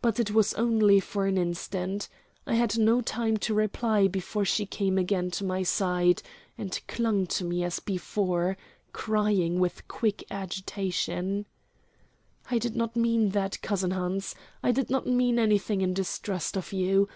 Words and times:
But 0.00 0.20
it 0.20 0.30
was 0.30 0.54
only 0.54 1.00
for 1.00 1.26
an 1.26 1.36
instant. 1.36 2.08
I 2.46 2.54
had 2.54 2.78
not 2.78 3.04
time 3.06 3.36
to 3.38 3.52
reply 3.52 4.06
before 4.06 4.44
she 4.44 4.64
came 4.64 4.96
again 4.96 5.32
to 5.32 5.42
my 5.44 5.64
side 5.64 6.22
and 6.56 6.80
clung 6.86 7.26
to 7.26 7.44
me 7.44 7.64
as 7.64 7.80
before, 7.80 8.56
crying 8.92 9.58
with 9.58 9.88
quick 9.88 10.22
agitation: 10.30 11.46
"I 12.48 12.58
did 12.58 12.76
not 12.76 12.94
mean 12.94 13.30
that, 13.30 13.60
cousin 13.60 13.90
Hans. 13.90 14.36
I 14.62 14.70
did 14.70 14.88
not 14.88 15.04
mean 15.08 15.40
anything 15.40 15.80
in 15.80 15.94
distrust 15.94 16.56
of 16.56 16.72
you. 16.72 17.08